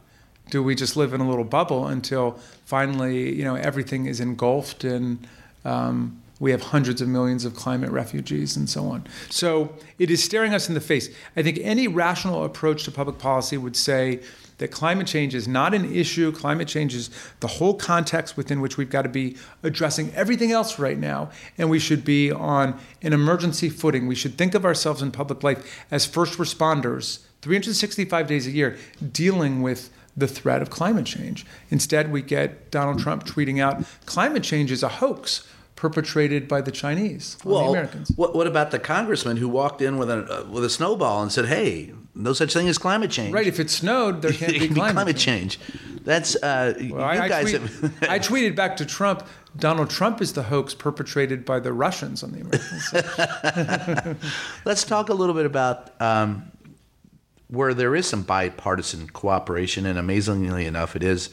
[0.50, 4.84] Do we just live in a little bubble until finally, you know, everything is engulfed
[4.84, 5.26] and
[5.64, 9.06] um, we have hundreds of millions of climate refugees and so on?
[9.30, 11.08] So it is staring us in the face.
[11.36, 14.20] I think any rational approach to public policy would say
[14.58, 16.30] that climate change is not an issue.
[16.32, 20.78] Climate change is the whole context within which we've got to be addressing everything else
[20.78, 21.30] right now.
[21.58, 24.06] And we should be on an emergency footing.
[24.06, 28.78] We should think of ourselves in public life as first responders, 365 days a year,
[29.12, 31.44] dealing with the threat of climate change.
[31.70, 35.46] Instead, we get Donald Trump tweeting out climate change is a hoax
[35.84, 38.10] perpetrated by the Chinese on the Americans.
[38.16, 41.30] what, what about the congressman who walked in with a uh, with a snowball and
[41.30, 44.66] said, "Hey, no such thing as climate change." Right, if it snowed, there can't be
[44.68, 45.58] can climate, change.
[45.58, 46.00] change.
[46.02, 47.50] That's uh, you Well, I, I guys.
[47.50, 49.26] tweet- have, I tweeted back to Trump,
[49.58, 54.18] Donald Trump is the hoax perpetrated by the Russians on the Americans.
[54.64, 56.50] Let's talk a little bit about um,
[57.48, 61.28] where there is some bipartisan cooperation, and amazingly enough, it is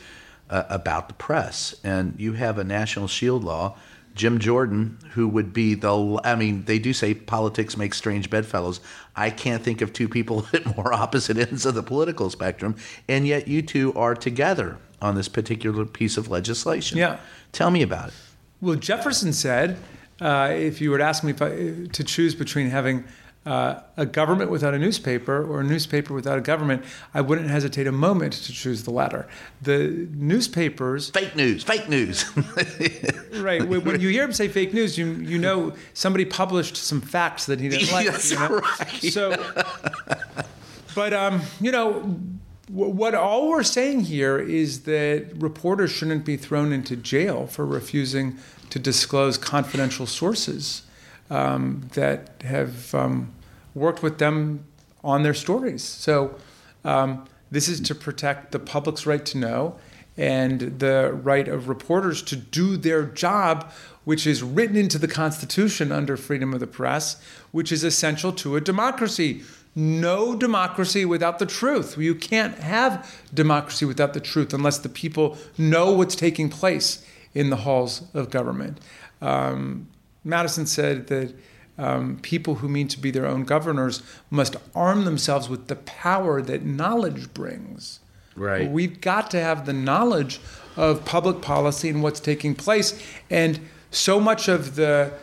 [0.49, 1.73] uh, about the press.
[1.83, 3.77] And you have a national shield law.
[4.21, 8.79] Jim Jordan, who would be the, I mean, they do say politics makes strange bedfellows.
[9.15, 12.75] I can't think of two people at more opposite ends of the political spectrum,
[13.07, 16.99] and yet you two are together on this particular piece of legislation.
[16.99, 17.17] Yeah.
[17.51, 18.13] Tell me about it.
[18.61, 19.79] Well, Jefferson said,
[20.19, 23.05] uh, if you were to ask me I, to choose between having
[23.43, 27.87] uh, a government without a newspaper or a newspaper without a government, I wouldn't hesitate
[27.87, 29.27] a moment to choose the latter.
[29.61, 32.25] The newspapers, Fake news, fake news.
[33.33, 33.67] right?
[33.67, 37.59] When you hear him say fake news, you you know somebody published some facts that
[37.59, 38.07] he didn't like.
[38.07, 38.59] That's you know?
[38.59, 39.03] right.
[39.11, 39.53] So,
[40.93, 42.19] but um, you know,
[42.69, 48.37] what all we're saying here is that reporters shouldn't be thrown into jail for refusing
[48.69, 50.83] to disclose confidential sources
[51.31, 53.31] um, that have um,
[53.73, 54.65] worked with them
[55.03, 55.81] on their stories.
[55.81, 56.35] So
[56.83, 59.77] um, this is to protect the public's right to know
[60.17, 63.71] and the right of reporters to do their job,
[64.03, 67.19] which is written into the Constitution under freedom of the press,
[67.51, 69.41] which is essential to a democracy.
[69.73, 71.97] No democracy without the truth.
[71.97, 77.49] You can't have democracy without the truth unless the people know what's taking place in
[77.49, 78.81] the halls of government.
[79.21, 79.87] Um,
[80.23, 81.33] Madison said that
[81.77, 86.41] um, people who mean to be their own governors must arm themselves with the power
[86.41, 87.99] that knowledge brings.
[88.35, 88.69] Right.
[88.69, 90.39] We've got to have the knowledge
[90.75, 93.01] of public policy and what's taking place.
[93.29, 95.13] And so much of the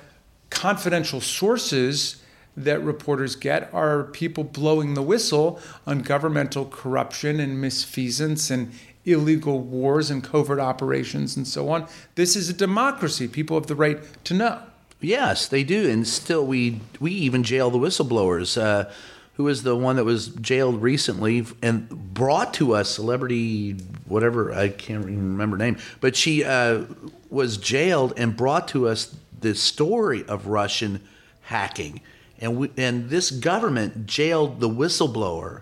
[0.50, 2.22] confidential sources
[2.56, 8.72] that reporters get are people blowing the whistle on governmental corruption and misfeasance and
[9.04, 11.86] illegal wars and covert operations and so on.
[12.16, 13.28] This is a democracy.
[13.28, 14.60] People have the right to know.
[15.00, 18.60] Yes, they do, and still we we even jail the whistleblowers.
[18.60, 18.90] Uh,
[19.38, 24.68] who was the one that was jailed recently and brought to us celebrity whatever I
[24.68, 26.82] can't even remember her name, but she uh,
[27.30, 31.00] was jailed and brought to us the story of Russian
[31.42, 32.00] hacking,
[32.40, 35.60] and we, and this government jailed the whistleblower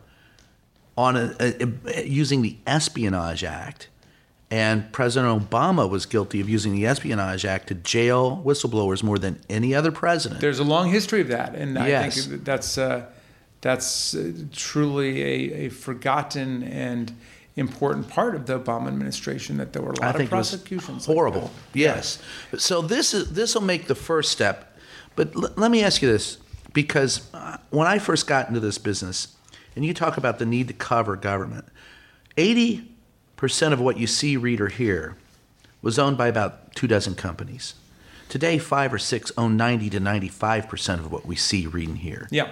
[0.96, 3.88] on a, a, a, using the Espionage Act.
[4.50, 9.40] And President Obama was guilty of using the Espionage Act to jail whistleblowers more than
[9.50, 10.40] any other president.
[10.40, 12.16] There's a long history of that, and yes.
[12.16, 13.06] I think that's uh,
[13.60, 17.12] that's uh, truly a, a, forgotten and
[17.56, 19.56] important part of the Obama administration.
[19.56, 21.06] That there were a lot of prosecutions.
[21.06, 21.40] horrible.
[21.40, 22.22] Like yes.
[22.52, 22.60] Yeah.
[22.60, 24.78] So this is this will make the first step.
[25.16, 26.38] But l- let me ask you this,
[26.72, 29.34] because uh, when I first got into this business,
[29.74, 31.64] and you talk about the need to cover government,
[32.36, 32.92] eighty
[33.36, 35.16] percent of what you see, read, or hear
[35.82, 37.74] was owned by about two dozen companies.
[38.28, 42.26] Today, five or six own 90 to 95% of what we see, read, and hear.
[42.30, 42.50] Yeah.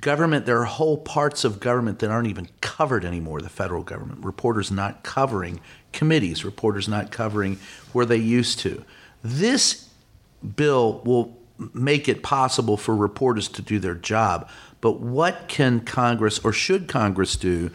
[0.00, 4.24] Government, there are whole parts of government that aren't even covered anymore, the federal government.
[4.24, 5.60] Reporters not covering
[5.92, 7.58] committees, reporters not covering
[7.92, 8.84] where they used to.
[9.22, 9.88] This
[10.56, 11.36] bill will
[11.74, 14.48] make it possible for reporters to do their job.
[14.80, 17.70] But what can Congress or should Congress do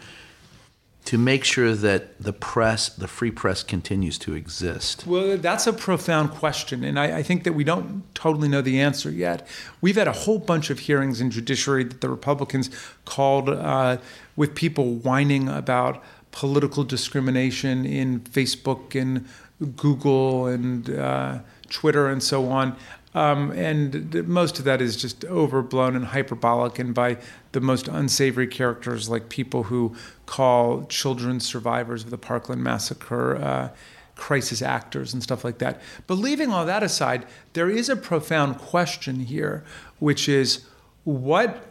[1.04, 5.06] to make sure that the press, the free press, continues to exist?
[5.06, 8.80] Well, that's a profound question, and I, I, think that we don't totally know the
[8.80, 9.46] answer yet.
[9.82, 12.70] We've had a whole bunch of hearings in judiciary that the Republicans
[13.04, 13.98] called uh,
[14.34, 19.28] with people whining about political discrimination in Facebook and
[19.76, 21.38] Google and uh,
[21.68, 22.76] Twitter and so on.
[23.14, 27.18] Um, and most of that is just overblown and hyperbolic, and by
[27.54, 29.94] the most unsavory characters like people who
[30.26, 33.70] call children survivors of the Parkland massacre uh,
[34.16, 35.80] crisis actors and stuff like that.
[36.06, 39.64] But leaving all that aside, there is a profound question here,
[40.00, 40.66] which is
[41.04, 41.64] what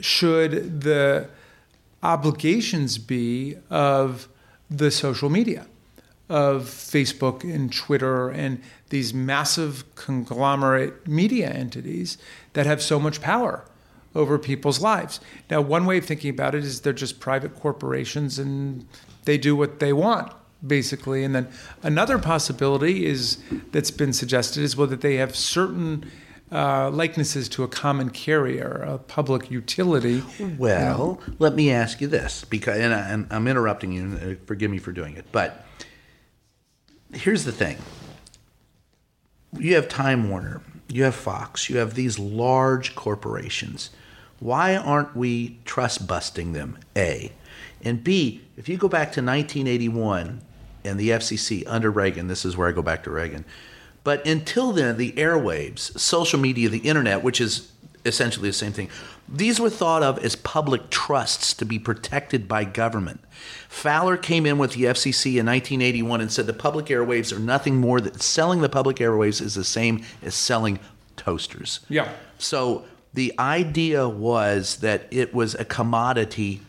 [0.00, 1.28] should the
[2.02, 4.28] obligations be of
[4.70, 5.66] the social media?
[6.28, 12.18] of Facebook and Twitter and these massive conglomerate media entities
[12.54, 13.64] that have so much power
[14.16, 15.20] over people's lives.
[15.50, 18.86] Now, one way of thinking about it is they're just private corporations and
[19.24, 20.32] they do what they want,
[20.66, 21.22] basically.
[21.22, 21.48] And then
[21.82, 23.38] another possibility is
[23.72, 26.10] that's been suggested is well that they have certain
[26.50, 30.22] uh, likenesses to a common carrier, a public utility.
[30.58, 31.34] Well, you know.
[31.38, 34.02] let me ask you this, because and, I, I'm interrupting you.
[34.02, 35.64] And uh, forgive me for doing it, but
[37.12, 37.76] here's the thing
[39.58, 43.90] you have Time Warner, you have Fox, you have these large corporations.
[44.38, 46.78] Why aren't we trust busting them?
[46.96, 47.32] A.
[47.82, 50.40] And B, if you go back to 1981
[50.84, 53.44] and the FCC under Reagan, this is where I go back to Reagan.
[54.04, 57.72] But until then, the airwaves, social media, the internet, which is
[58.04, 58.88] essentially the same thing,
[59.28, 63.20] these were thought of as public trusts to be protected by government.
[63.68, 67.76] Fowler came in with the FCC in 1981 and said the public airwaves are nothing
[67.76, 70.78] more than selling the public airwaves is the same as selling
[71.16, 71.80] toasters.
[71.88, 72.08] Yeah.
[72.38, 72.84] So
[73.16, 76.60] the idea was that it was a commodity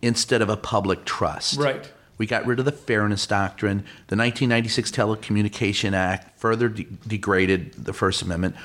[0.00, 1.58] instead of a public trust.
[1.58, 1.92] Right.
[2.16, 3.78] We got rid of the Fairness Doctrine.
[4.06, 8.56] The 1996 Telecommunication Act further de- degraded the First Amendment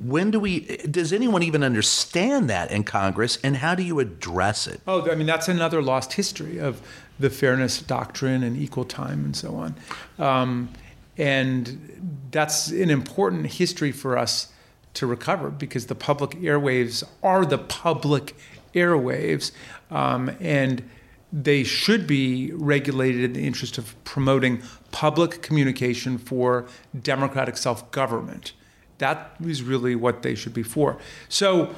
[0.00, 4.66] when do we does anyone even understand that in congress and how do you address
[4.66, 6.80] it oh i mean that's another lost history of
[7.20, 9.74] the fairness doctrine and equal time and so on
[10.18, 10.70] um,
[11.18, 14.50] and that's an important history for us
[14.94, 18.36] to recover because the public airwaves are the public
[18.74, 19.52] airwaves
[19.90, 20.82] um, and
[21.32, 26.66] they should be regulated in the interest of promoting public communication for
[27.00, 28.52] democratic self government.
[28.98, 30.98] That is really what they should be for.
[31.28, 31.74] So,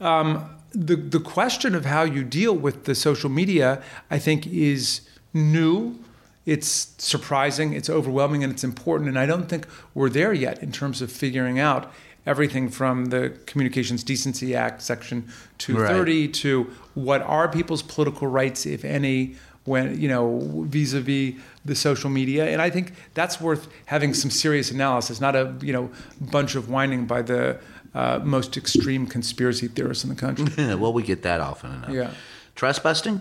[0.00, 5.02] um, the, the question of how you deal with the social media, I think, is
[5.32, 5.98] new.
[6.46, 9.08] It's surprising, it's overwhelming, and it's important.
[9.08, 11.90] And I don't think we're there yet in terms of figuring out
[12.26, 16.34] everything from the Communications Decency Act, Section 230, right.
[16.34, 22.46] to what are people's political rights, if any, when you know vis-a-vis the social media.
[22.46, 26.68] And i think that's worth having some serious analysis not a you know bunch of
[26.68, 27.58] whining by the
[27.94, 30.46] uh, most extreme conspiracy theorists in the country.
[30.76, 31.90] Well we get that often enough.
[31.90, 32.10] Yeah.
[32.54, 33.20] Trust busting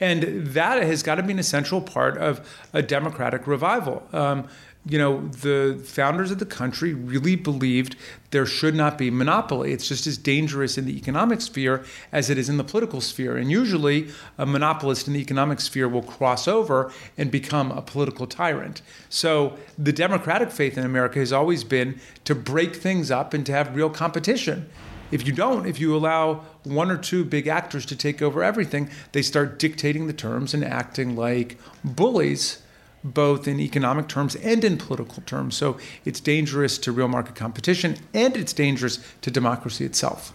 [0.00, 2.40] and that has got to be an essential part of
[2.72, 4.02] a democratic revival.
[4.12, 4.48] Um,
[4.86, 7.96] you know, the founders of the country really believed
[8.30, 9.72] there should not be monopoly.
[9.72, 13.36] It's just as dangerous in the economic sphere as it is in the political sphere.
[13.36, 14.08] And usually,
[14.38, 18.80] a monopolist in the economic sphere will cross over and become a political tyrant.
[19.10, 23.52] So, the democratic faith in America has always been to break things up and to
[23.52, 24.70] have real competition.
[25.10, 28.88] If you don't, if you allow one or two big actors to take over everything,
[29.12, 32.62] they start dictating the terms and acting like bullies
[33.02, 35.56] both in economic terms and in political terms.
[35.56, 40.32] So it's dangerous to real market competition and it's dangerous to democracy itself.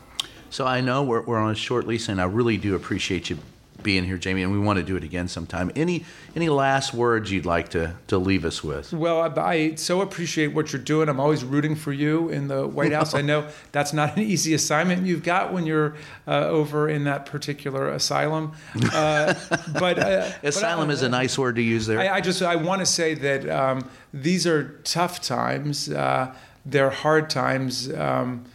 [0.49, 3.39] So I know we're, we're on a short lease, and I really do appreciate you
[3.85, 5.71] being here, Jamie, and we want to do it again sometime.
[5.75, 6.03] Any
[6.35, 8.91] any last words you'd like to to leave us with?
[8.91, 11.07] Well, I, I so appreciate what you're doing.
[11.07, 13.13] I'm always rooting for you in the White House.
[13.13, 15.95] I know that's not an easy assignment you've got when you're
[16.27, 18.53] uh, over in that particular asylum.
[18.91, 19.35] Uh,
[19.79, 21.99] but uh, asylum but is a nice word to use there.
[21.99, 25.89] I, I just I want to say that um, these are tough times.
[25.89, 27.93] Uh, they're hard times.
[27.93, 28.45] Um,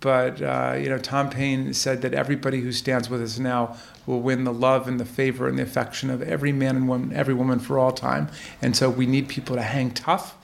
[0.00, 3.76] but uh, you know, Tom Paine said that everybody who stands with us now
[4.06, 7.12] will win the love and the favor and the affection of every man and woman,
[7.14, 8.28] every woman for all time.
[8.62, 10.36] And so we need people to hang tough,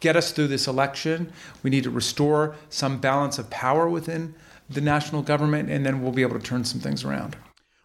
[0.00, 1.32] get us through this election.
[1.62, 4.34] We need to restore some balance of power within
[4.68, 7.36] the national government, and then we'll be able to turn some things around.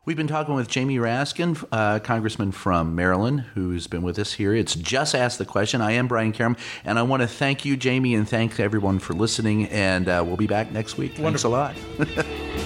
[0.10, 4.56] We've been talking with Jamie Raskin, uh, congressman from Maryland, who's been with us here.
[4.56, 5.82] It's Just Ask the Question.
[5.82, 9.14] I am Brian Karem, and I want to thank you, Jamie, and thank everyone for
[9.14, 9.68] listening.
[9.68, 11.20] And uh, we'll be back next week.
[11.20, 11.54] Wonderful.
[11.54, 12.26] Thanks a lot.